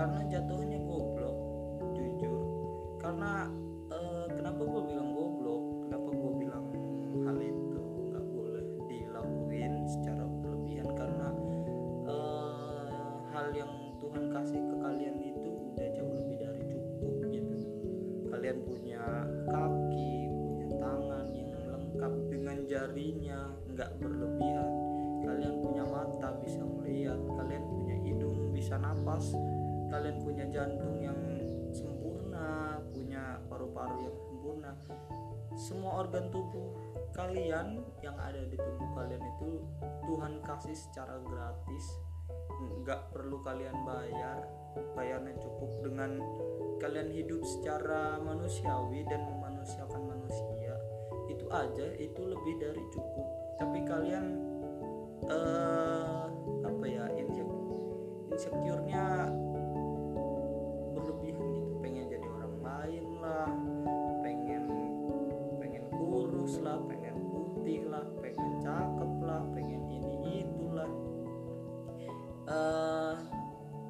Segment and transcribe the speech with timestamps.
[0.00, 0.79] karena jatuhnya
[30.80, 31.20] jantung yang
[31.76, 34.72] sempurna punya paru-paru yang sempurna.
[35.52, 36.72] Semua organ tubuh
[37.12, 39.60] kalian yang ada di tubuh kalian itu
[40.08, 41.84] Tuhan kasih secara gratis.
[42.80, 44.40] Nggak perlu kalian bayar.
[44.96, 46.16] Bayarnya cukup dengan
[46.80, 50.80] kalian hidup secara manusiawi dan memanusiakan manusia.
[51.28, 53.26] Itu aja itu lebih dari cukup.
[53.60, 54.24] Tapi kalian
[55.28, 56.24] eh
[56.64, 57.60] apa ya insecure
[58.32, 59.28] insecure-nya
[66.50, 70.90] kurus lah pengen putih lah pengen cakep lah pengen ini itulah
[72.50, 73.14] eh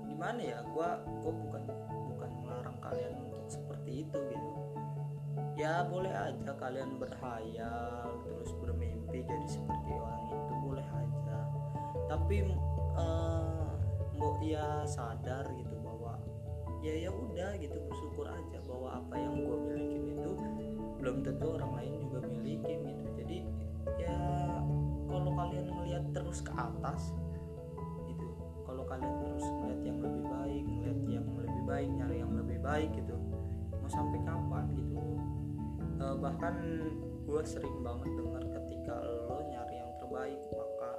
[0.05, 1.64] gimana ya gua gua bukan
[2.12, 4.52] bukan melarang kalian untuk seperti itu gitu.
[5.56, 11.39] Ya boleh aja kalian berhayal terus bermimpi jadi seperti orang itu boleh aja.
[12.13, 12.45] Tapi
[13.01, 13.73] eh,
[14.20, 16.20] mbok ya sadar gitu bahwa
[16.84, 20.30] ya ya udah gitu bersyukur aja bahwa apa yang gue milikin itu
[21.00, 23.08] belum tentu orang lain juga milikin gitu.
[23.24, 23.38] Jadi
[23.96, 24.16] ya
[25.08, 27.16] kalau kalian ngelihat terus ke atas
[28.06, 28.28] gitu.
[28.68, 32.90] Kalau kalian terus ngeliat yang lebih baik ngeliat yang lebih baik nyari yang lebih baik
[32.92, 33.16] gitu
[33.80, 34.96] mau sampai kapan gitu?
[36.00, 36.55] Eh, bahkan
[37.28, 40.90] gue sering banget dengar ketika lo nyari yang terbaik maka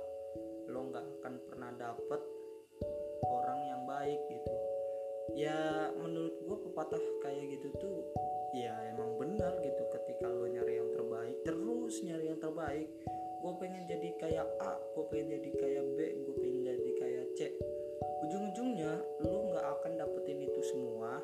[0.70, 2.22] lo nggak akan pernah dapet
[3.26, 4.54] orang yang baik gitu.
[5.38, 7.98] Ya menurut gue pepatah kayak gitu tuh
[8.54, 9.41] ya emang benar
[11.92, 12.88] terus nyari yang terbaik.
[13.44, 17.40] Gue pengen jadi kayak A gue pengen jadi kayak B gue pengen jadi kayak C.
[18.24, 18.96] Ujung-ujungnya
[19.28, 21.20] lo nggak akan dapetin itu semua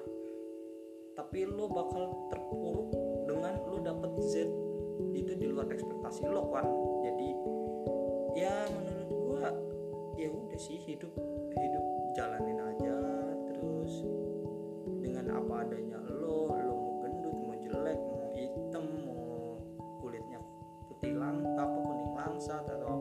[1.16, 2.92] tapi lo bakal terpuruk
[3.32, 4.44] dengan lo dapet Z.
[5.16, 6.68] Itu di luar ekspektasi lo kan
[7.08, 7.30] jadi
[8.36, 9.48] ya menurut gua
[10.20, 11.16] ya udah sih hidup
[11.56, 12.96] hidup jalanin aja
[13.56, 14.04] terus
[15.00, 16.47] dengan apa adanya lo
[22.40, 22.97] Sa 了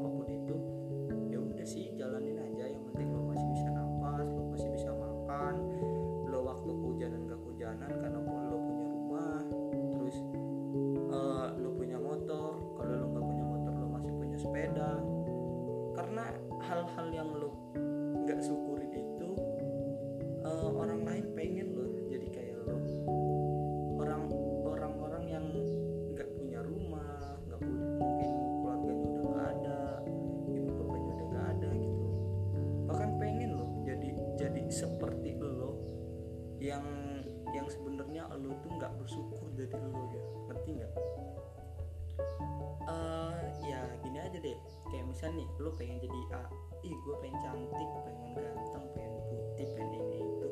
[45.16, 46.44] misal nih lo pengen jadi A.
[46.84, 50.48] Ih gue pengen cantik pengen ganteng pengen putih pengen ini itu.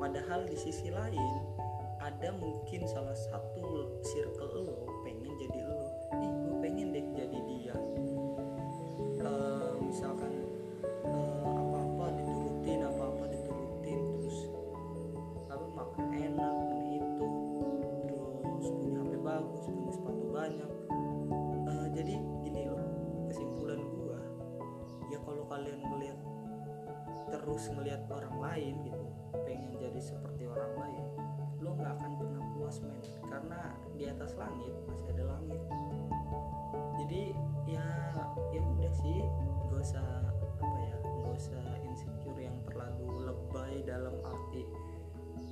[0.00, 1.34] Padahal di sisi lain
[2.00, 4.87] ada mungkin salah satu circle lo
[33.28, 35.60] karena di atas langit masih ada langit
[37.00, 37.22] jadi
[37.64, 37.86] ya
[38.52, 39.24] ya udah sih
[39.72, 44.68] gak usah apa ya gak usah insecure yang terlalu lebay dalam arti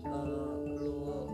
[0.04, 0.24] eh,
[0.76, 1.24] lo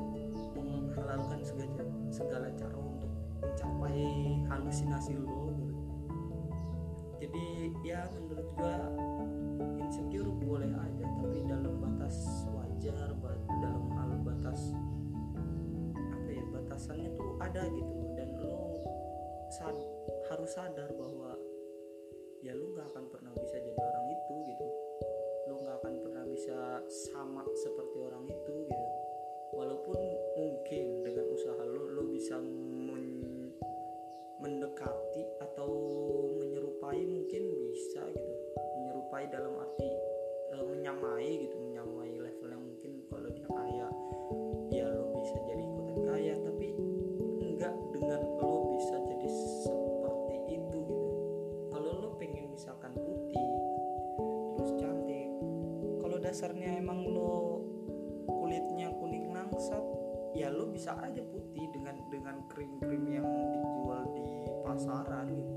[0.55, 1.83] menghalalkan segala
[2.15, 3.11] segala cara untuk
[3.43, 5.77] mencapai halusinasi lo gitu.
[7.27, 7.47] jadi
[7.83, 8.79] ya menurut gua
[9.83, 10.92] insecure boleh aja
[17.43, 17.99] ada gitu.
[18.17, 18.81] Dan lo
[19.53, 19.77] sad
[20.33, 21.37] harus sadar bahwa
[22.41, 24.67] ya lu nggak akan pernah bisa jadi orang itu gitu.
[25.51, 26.81] Lu nggak akan pernah bisa
[27.13, 28.87] sama seperti orang itu gitu.
[29.53, 29.99] Walaupun
[30.41, 33.05] mungkin dengan usaha lo lo bisa men
[34.43, 35.71] mendekati atau
[36.41, 38.35] menyerupai mungkin bisa gitu.
[38.81, 39.87] Menyerupai dalam arti
[40.51, 42.72] e, menyamai gitu menyamai levelnya mungkin
[60.83, 65.52] bisa aja putih dengan dengan krim-krim yang dijual di pasaran gitu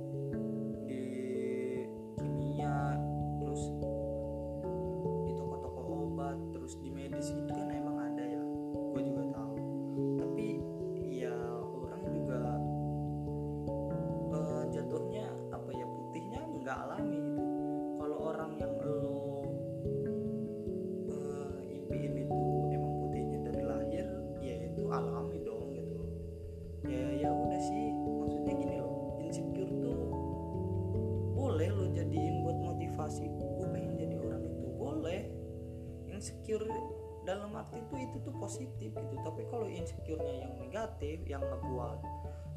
[38.46, 39.16] positif gitu.
[39.26, 42.00] Tapi kalau insecure-nya yang negatif yang ngebuat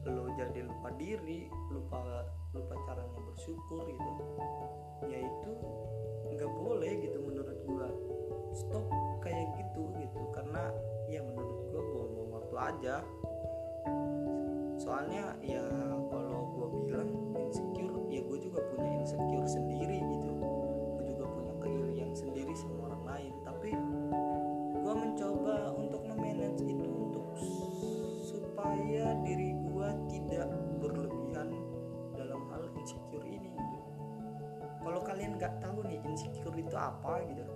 [0.09, 2.25] lo jadi lupa diri lupa
[2.57, 4.11] lupa caranya bersyukur gitu
[5.05, 5.53] ya itu
[6.33, 7.89] nggak boleh gitu menurut gua.
[8.57, 8.89] Stop
[9.21, 10.23] kayak gitu gitu.
[10.33, 10.73] Karena
[11.09, 12.97] ya menurut gua buang-buang waktu aja.
[14.79, 15.65] Soalnya ya
[36.19, 37.55] insecure itu apa gitu.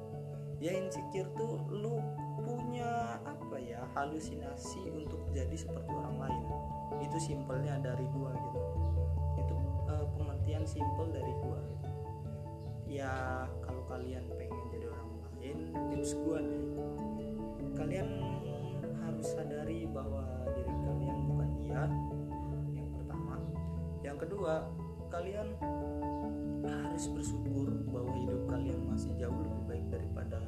[0.62, 1.98] Ya insecure tuh lu
[2.46, 6.44] punya apa ya halusinasi untuk jadi seperti orang lain.
[7.02, 8.60] Itu simpelnya dari gua gitu.
[9.42, 9.54] Itu
[9.90, 11.58] eh, pengertian simpel dari gua.
[12.86, 13.12] Ya
[13.66, 15.58] kalau kalian pengen jadi orang lain
[15.90, 16.62] tips gua nih.
[17.74, 18.08] Kalian
[19.02, 20.22] harus sadari bahwa
[20.54, 21.82] diri kalian bukan dia
[22.78, 23.34] yang pertama.
[24.06, 24.54] Yang kedua
[25.12, 25.48] kalian
[26.64, 30.40] harus bersyukur bahwa hidup kalian masih jauh lebih baik daripada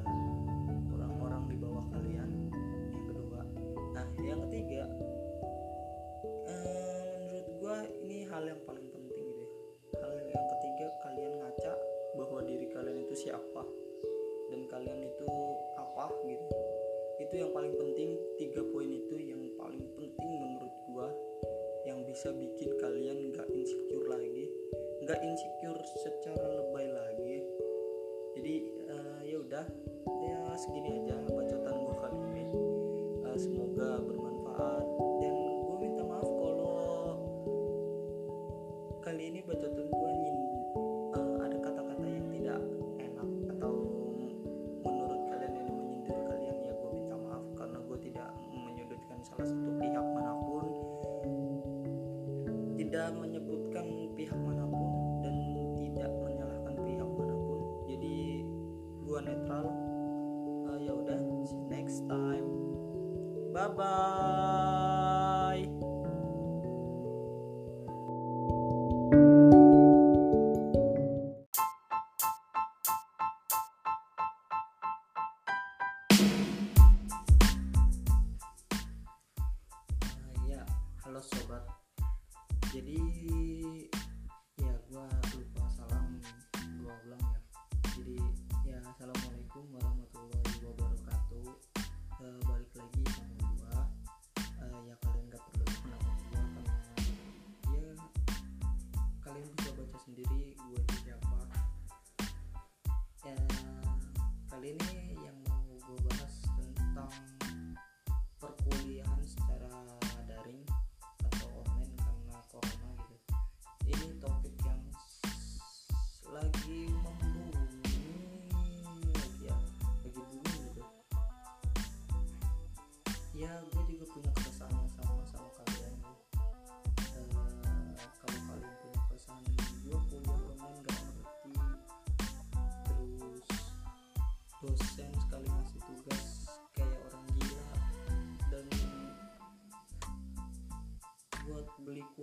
[0.89, 2.29] orang-orang di bawah kalian.
[2.89, 3.41] Yang kedua.
[3.93, 4.89] Nah yang ketiga
[6.49, 9.47] eh, menurut gua ini hal yang paling penting ya
[10.01, 11.73] hal yang ketiga kalian ngaca
[12.17, 13.63] bahwa diri kalian itu siapa
[14.49, 15.14] dan kalian itu
[25.05, 27.45] nggak insecure secara lebay lagi.
[28.33, 28.55] Jadi
[28.89, 29.65] eh, ya udah
[30.25, 31.04] ya segini aja
[63.67, 64.54] Bye.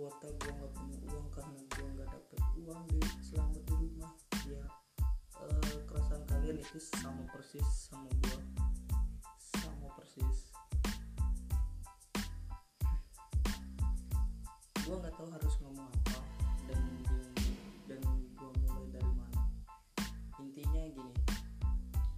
[0.03, 4.11] Kuota gue nggak punya uang karena gue nggak dapet uang di selama di rumah.
[4.43, 4.63] Ya
[5.47, 8.39] eh, keresahan kalian itu sama persis sama gue
[9.39, 10.51] sama persis.
[14.83, 16.19] Gue nggak tahu harus ngomong apa
[16.67, 16.83] dan
[17.87, 18.03] dan
[18.35, 19.41] gue mulai dari mana.
[20.43, 21.15] Intinya gini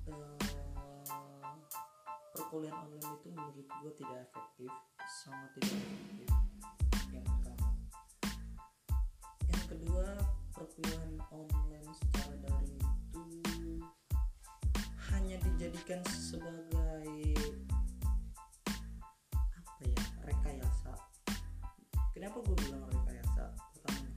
[0.09, 1.53] eh,
[2.33, 4.73] perkuliahan online itu menurut gue tidak efektif
[5.21, 6.29] sangat tidak efektif.
[7.13, 7.64] Yang pertama
[10.55, 13.83] perkuliahan online secara daring itu
[15.11, 17.35] hanya dijadikan sebagai
[19.35, 20.95] apa ya rekayasa.
[22.15, 23.51] Kenapa gue bilang rekayasa?
[23.51, 24.07] Pertama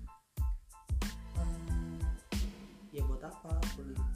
[1.42, 2.06] eh,
[2.94, 3.58] ya buat apa?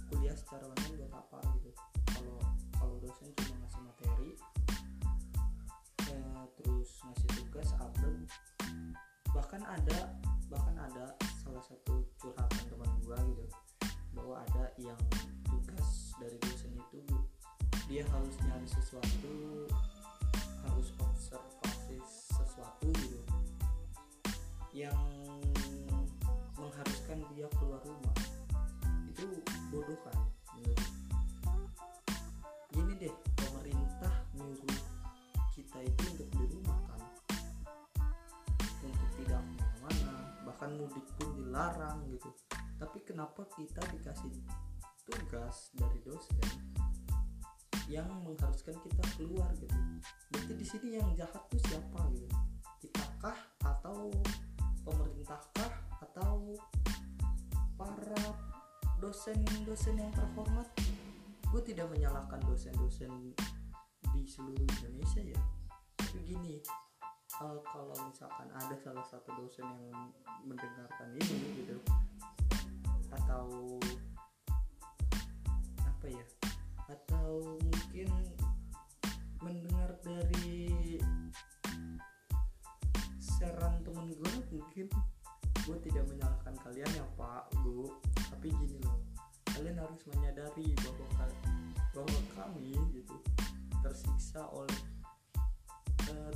[0.07, 1.71] Kuliah secara online buat apa gitu?
[2.07, 2.39] Kalau
[2.79, 4.31] kalau dosen cuma ngasih materi
[6.07, 6.23] ya,
[6.55, 8.31] terus ngasih tugas upload
[9.35, 10.13] bahkan ada
[10.53, 13.45] bahkan ada salah satu curhatan teman gua gitu.
[14.15, 15.01] Bahwa ada yang
[15.51, 17.03] tugas dari dosen itu
[17.91, 19.67] dia harus nyari sesuatu
[20.63, 23.19] harus observasi sesuatu gitu.
[24.71, 24.97] Yang
[26.55, 28.17] mengharuskan dia keluar rumah.
[29.11, 29.43] Itu
[29.75, 30.17] bodoh kan?
[30.55, 30.81] Menurut
[32.73, 34.79] gini deh pemerintah nyuruh
[35.53, 37.03] kita itu untuk di rumah kan?
[38.81, 41.02] Untuk tidak ke mana-mana bahkan mudik
[41.53, 42.33] dilarang gitu.
[42.81, 44.33] Tapi kenapa kita dikasih
[45.05, 46.41] tugas dari dosen
[47.93, 49.77] yang mengharuskan kita keluar gitu?
[50.33, 52.25] Berarti di sini yang jahat tuh siapa gitu?
[52.81, 53.37] Kita kah
[53.69, 54.09] atau
[54.81, 56.57] pemerintahkah atau
[57.77, 58.25] para
[58.97, 60.73] dosen-dosen yang terhormat?
[61.53, 63.37] Gue tidak menyalahkan dosen-dosen
[64.17, 65.41] di seluruh Indonesia ya.
[66.01, 66.65] Tapi gini
[67.43, 70.11] eh, kalau misalkan ada salah satu dosen yang
[70.47, 71.77] mendengarkan ini gitu
[73.13, 73.79] atau
[75.83, 76.27] apa ya
[76.89, 78.09] atau mungkin
[79.43, 80.99] mendengar dari
[83.19, 84.87] saran temen gue mungkin
[85.63, 87.91] gue tidak menyalahkan kalian ya pak bu.
[88.35, 88.99] Tapi gini loh
[89.53, 91.27] kalian harus menyadari bahwa
[91.93, 93.17] bahwa kami gitu
[93.85, 95.02] tersiksa oleh eh,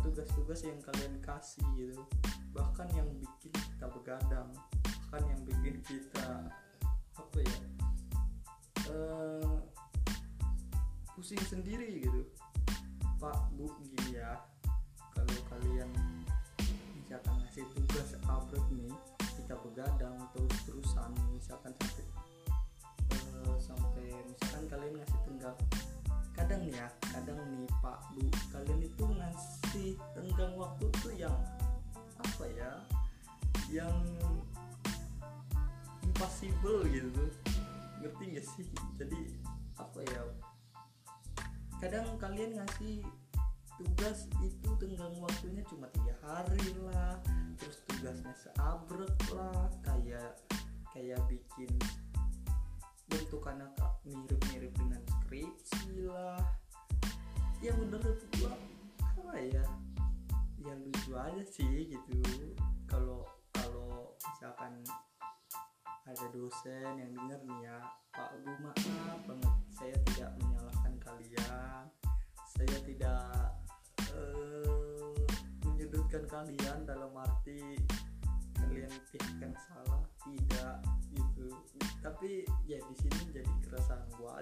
[0.02, 2.02] tugas-tugas yang kalian kasih gitu.
[2.52, 4.50] Bahkan yang bikin kita begadang
[5.06, 6.50] bahkan yang bikin kita
[7.16, 7.58] apa ya
[8.90, 9.56] eh,
[11.14, 12.26] pusing sendiri gitu.
[13.16, 14.44] Pak bu gini ya.
[15.16, 15.88] Kalau kalian
[17.00, 18.92] misalkan ngasih tugas upload nih
[19.40, 22.04] kita begadang terus terusan misalkan sampai
[23.14, 25.58] eh, sampai misalkan kalian ngasih tenggang
[26.46, 28.22] kadang nih ya kadang nih pak bu
[28.54, 31.34] kalian itu ngasih tenggang waktu tuh yang
[32.22, 32.70] apa ya
[33.66, 33.98] yang
[36.06, 37.26] impossible gitu.
[37.98, 38.62] Ngerti gak sih?
[38.94, 39.42] Jadi
[39.74, 40.22] apa ya
[41.82, 43.02] kadang kalian ngasih
[43.82, 47.18] tugas itu tenggang waktunya cuma tiga hari lah
[47.58, 50.38] terus tugasnya seabrek lah kayak
[50.94, 51.74] kayak bikin
[53.10, 55.02] bentukannya kak mirip-mirip dengan
[55.36, 56.40] skripsi lah
[57.60, 58.56] ya menurut gua
[59.04, 59.64] apa ya
[60.64, 62.16] ya lucu aja sih gitu.
[62.88, 64.80] Kalau kalau misalkan
[66.08, 67.76] ada dosen yang denger nih ya
[68.16, 71.84] Pak Bu maaf banget saya tidak menyalahkan kalian.
[72.56, 73.28] Saya tidak
[74.16, 75.20] eh,
[75.68, 77.76] menyudutkan kalian dalam arti
[78.56, 78.88] kalian
[79.36, 80.80] yang salah tidak
[81.12, 81.52] gitu.
[82.00, 82.94] Tapi ya di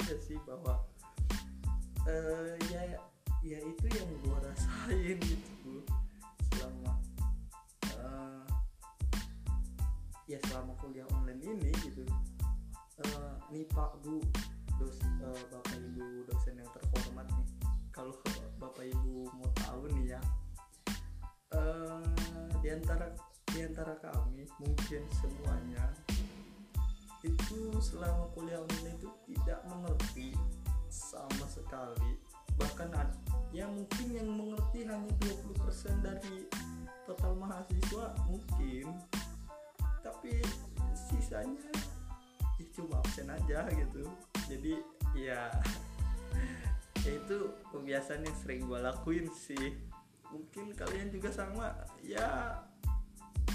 [0.04, 0.84] aja sih bahwa
[2.04, 3.00] eh ya
[3.40, 5.80] ya itu yang gua rasain gitu
[6.52, 6.92] selama
[7.88, 8.44] eh,
[10.28, 12.04] ya selama kuliah online ini gitu
[12.94, 14.22] Eh, nih Pak Bu
[14.78, 17.48] dos eh, Bapak Ibu dosen yang terhormat nih.
[17.90, 18.14] Kalau
[18.62, 20.20] Bapak Ibu mau tahu nih ya
[21.58, 22.06] eh
[22.62, 23.10] di antara
[23.50, 25.90] di antara kami mungkin semuanya
[27.24, 30.36] itu selama kuliah online itu tidak mengerti
[30.92, 32.20] sama sekali.
[32.60, 33.18] Bahkan ad-
[33.50, 36.44] ya mungkin yang mengerti hanya 20% dari
[37.08, 38.92] total mahasiswa mungkin.
[40.04, 40.44] Tapi
[40.92, 41.72] sisanya
[42.60, 44.04] ya cuma absen aja gitu.
[44.46, 44.76] Jadi
[45.16, 45.48] ya
[47.04, 47.38] ya itu
[47.72, 49.80] kebiasaan yang sering gue lakuin sih.
[50.28, 51.72] Mungkin kalian juga sama
[52.04, 52.60] ya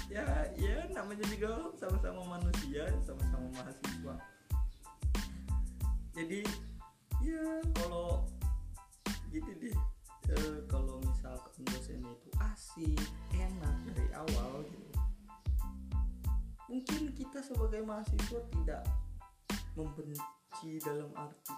[0.09, 0.25] ya
[0.57, 4.15] ya namanya juga sama-sama manusia sama-sama mahasiswa.
[6.17, 6.41] Jadi
[7.21, 7.45] ya
[7.77, 8.25] kalau
[9.29, 9.77] gitu deh.
[10.29, 13.01] Eh, kalau misalkan dosennya itu asik
[13.33, 14.89] enak dari awal gitu.
[17.39, 18.83] Sebagai mahasiswa tidak
[19.73, 21.55] membenci dalam arti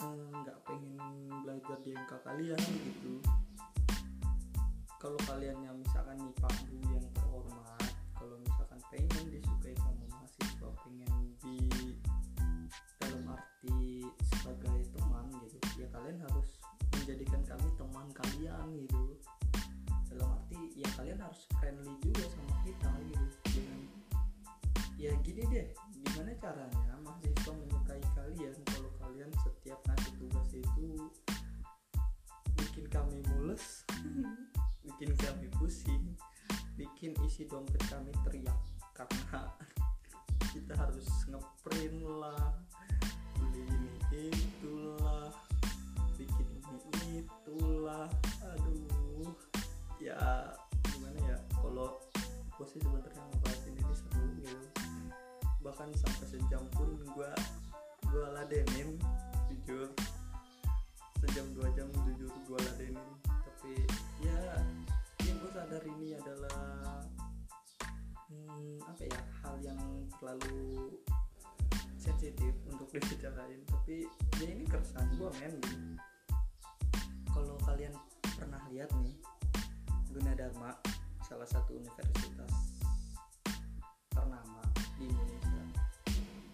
[0.00, 3.20] eh, nggak pengen belajar di MK kalian gitu.
[4.96, 7.55] Kalau kaliannya misalkan nih Pak Bu yang terhormat
[8.92, 11.56] pengen disukai sama mahasiswa pengen di
[13.00, 15.56] dalam arti sebagai teman gitu.
[15.80, 16.48] Ya kalian harus
[16.92, 19.04] menjadikan kami teman kalian gitu.
[20.12, 22.75] Dalam arti ya kalian harus friendly juga sama kita
[70.26, 70.90] terlalu
[71.94, 74.10] sensitif untuk dibicarain tapi
[74.42, 75.54] ya ini keresahan gue men.
[77.30, 77.94] Kalau kalian
[78.34, 79.14] pernah lihat nih
[80.10, 80.74] Gunadarma
[81.22, 82.74] salah satu universitas
[84.10, 84.66] ternama
[84.98, 85.62] di Indonesia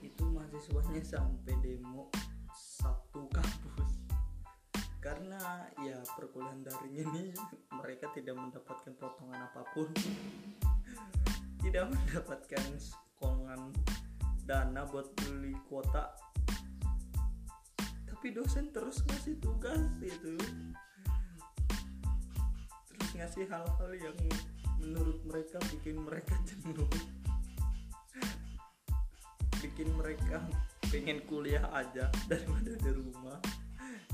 [0.05, 2.13] itu mahasiswanya sampai demo
[2.53, 4.05] satu kampus.
[5.01, 7.33] Karena ya perkuliahan daring ini
[7.81, 9.89] mereka tidak mendapatkan potongan apa pun.
[11.63, 12.75] Tidak mendapatkan
[13.53, 13.73] sokongan
[14.49, 16.09] dana buat beli kuota.
[18.09, 20.39] Tapi dosen terus ngasih tugas gitu
[22.89, 24.17] terus ngasih hal-hal yang
[24.81, 26.89] menurut mereka bikin mereka jenuh.
[29.61, 30.41] Bikin mereka
[30.89, 33.41] pengen kuliah aja daripada di rumah.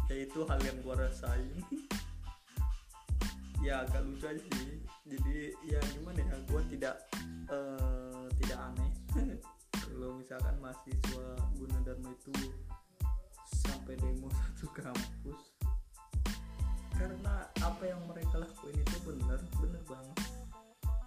[0.08, 1.62] Yaitu hal yang gua rasain.
[3.62, 4.80] Ya agak lucu aja sih.
[5.04, 6.36] Jadi ya gimana ya?
[6.48, 6.96] Gua tidak
[7.52, 8.87] eh, tidak aneh
[9.98, 11.26] kalau misalkan mahasiswa
[11.58, 12.30] Gunadarma itu
[13.66, 15.58] sampai demo satu kampus
[16.94, 20.18] karena apa yang mereka lakuin itu benar benar banget.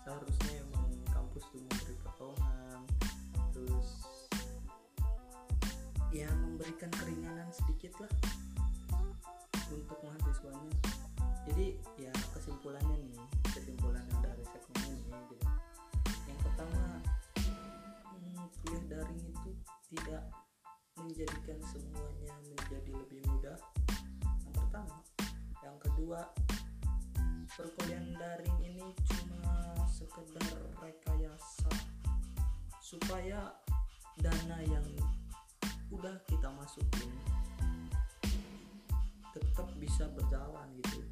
[0.04, 2.84] Seharusnya emang kampus tuh memberi potongan
[3.56, 3.88] terus
[6.12, 8.12] ya memberikan keringanan sedikit lah
[9.71, 10.75] untuk mahasiswanya.
[11.47, 13.23] Jadi ya kesimpulannya nih
[13.56, 15.47] kesimpulan dari segmen ini gitu.
[16.27, 17.01] Yang pertama
[18.62, 19.52] kuliah daring itu
[19.89, 20.24] tidak
[20.97, 23.58] menjadikan semuanya menjadi lebih mudah?
[24.45, 24.97] Yang pertama.
[25.62, 26.19] Yang kedua
[27.52, 31.71] perkuliahan daring ini cuma sekedar rekayasa
[32.80, 33.54] supaya
[34.21, 34.88] dana yang
[35.91, 37.12] udah kita masukin
[39.32, 41.04] tetap bisa berjalan gitu.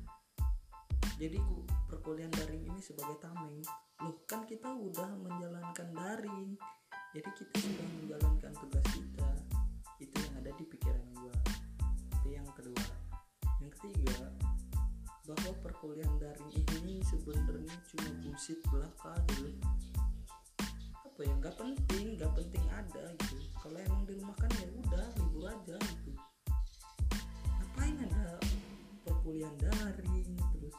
[1.19, 3.59] Jadi ku- perkuliahan daring ini sebagai tameng.
[3.99, 6.55] Loh kan kita udah menjalankan daring
[7.09, 9.29] jadi kita sudah menjalankan tugas kita
[9.97, 11.33] itu yang ada di pikiran gua.
[12.21, 12.85] Itu yang kedua.
[13.57, 14.29] Yang ketiga
[15.25, 19.53] bahwa perkuliahan daring ini sebenarnya cuma bullshit belaka gitu
[21.19, 23.35] apa ya nggak penting nggak penting ada gitu.
[23.59, 26.11] Kalau emang di rumah kan ya udah libur aja gitu.
[27.59, 28.39] Ngapain ada
[29.03, 30.77] perkuliahan daring terus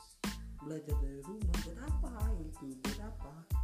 [0.65, 1.55] belajar dari rumah?
[1.61, 2.73] Buat apa gitu?
[2.81, 3.60] Buat apa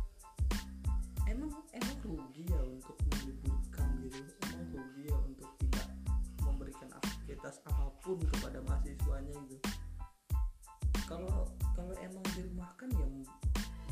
[1.27, 4.23] emang emang rugi ya untuk meliburkan gitu?
[4.51, 5.89] Emang rugi ya untuk tidak
[6.43, 9.69] memberikan aktivitas apa pun kepada mahasiswanya gitu?
[11.07, 13.07] Kalau kalau emang dirumahkan ya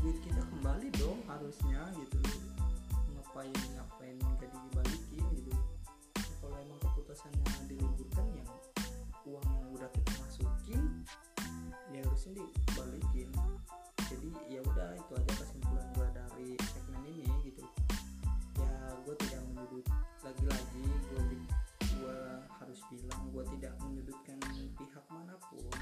[0.03, 2.19] duit kita kembali dong harusnya gitu.
[3.15, 5.53] Ngapain ngapain gak dibalikin gitu?
[6.39, 8.51] Kalau emang keputusannya diliburkan yang
[9.25, 10.83] uang yang udah kita masukin
[11.91, 13.31] ya harusnya dibalikin.
[14.05, 15.24] Jadi ya udah itu aja
[20.23, 21.23] lagi-lagi gue
[22.05, 22.19] gue
[22.61, 24.39] harus bilang gue tidak menyudutkan
[24.77, 25.73] pihak mana pun.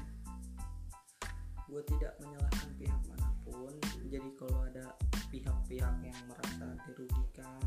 [1.67, 3.73] Gue tidak menyalahkan pihak mana pun.
[4.07, 4.93] Jadi kalau ada
[5.33, 7.59] pihak-pihak yang merasa dirugikan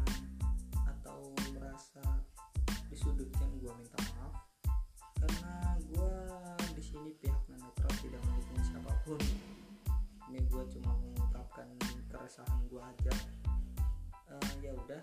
[0.87, 2.05] atau merasa
[2.89, 4.35] disudutkan gue minta maaf.
[5.21, 6.13] Karena gue
[6.79, 9.21] di sini pihak netral tidak mendukung siapa pun.
[10.33, 11.69] Ini gue cuma mengungkapkan
[12.09, 13.15] keresahan gue aja.
[14.27, 15.03] Eh, ya udah